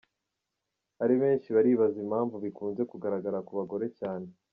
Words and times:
Ari 1.03 1.15
benshi 1.21 1.49
baribaza 1.55 1.97
impamvu 2.05 2.35
bikunze 2.45 2.81
kugaragara 2.91 3.37
ku 3.47 3.51
bagore 3.59 3.85
cyane. 3.99 4.27